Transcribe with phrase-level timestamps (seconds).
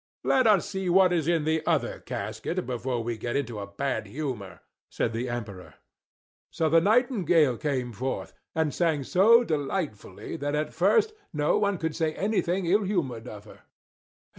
[0.23, 4.07] "Let us see what is in the other casket, before we get into a bad
[4.07, 5.75] humor," said the Emperor.
[6.49, 11.95] So the nightingale came forth and sang so delightfully that at first no one could
[11.95, 13.59] say anything ill humored of her.